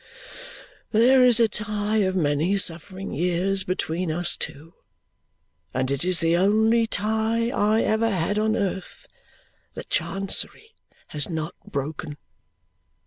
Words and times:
There 0.91 1.23
is 1.23 1.39
a 1.39 1.47
tie 1.47 1.97
of 1.97 2.15
many 2.15 2.57
suffering 2.57 3.13
years 3.13 3.63
between 3.63 4.11
us 4.11 4.35
two, 4.35 4.73
and 5.75 5.91
it 5.91 6.03
is 6.03 6.21
the 6.21 6.35
only 6.35 6.87
tie 6.87 7.51
I 7.51 7.81
ever 7.83 8.09
had 8.09 8.39
on 8.39 8.55
earth 8.55 9.07
that 9.75 9.91
Chancery 9.91 10.73
has 11.09 11.29
not 11.29 11.53
broken." 11.67 12.17